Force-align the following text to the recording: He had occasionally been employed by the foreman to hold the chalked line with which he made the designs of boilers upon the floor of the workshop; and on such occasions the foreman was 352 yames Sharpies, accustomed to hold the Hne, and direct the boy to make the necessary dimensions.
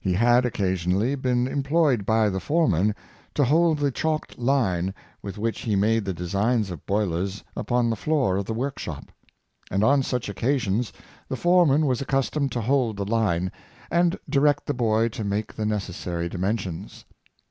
He 0.00 0.14
had 0.14 0.46
occasionally 0.46 1.14
been 1.14 1.46
employed 1.46 2.06
by 2.06 2.30
the 2.30 2.40
foreman 2.40 2.94
to 3.34 3.44
hold 3.44 3.76
the 3.76 3.90
chalked 3.90 4.38
line 4.38 4.94
with 5.20 5.36
which 5.36 5.60
he 5.60 5.76
made 5.76 6.06
the 6.06 6.14
designs 6.14 6.70
of 6.70 6.86
boilers 6.86 7.44
upon 7.54 7.90
the 7.90 7.94
floor 7.96 8.38
of 8.38 8.46
the 8.46 8.54
workshop; 8.54 9.12
and 9.70 9.84
on 9.84 10.02
such 10.02 10.30
occasions 10.30 10.90
the 11.28 11.36
foreman 11.36 11.84
was 11.84 11.98
352 11.98 12.00
yames 12.00 12.06
Sharpies, 12.06 12.08
accustomed 12.48 12.52
to 12.52 12.60
hold 12.66 12.96
the 12.96 13.04
Hne, 13.04 13.50
and 13.90 14.18
direct 14.26 14.64
the 14.64 14.72
boy 14.72 15.10
to 15.10 15.22
make 15.22 15.52
the 15.52 15.66
necessary 15.66 16.30
dimensions. 16.30 17.04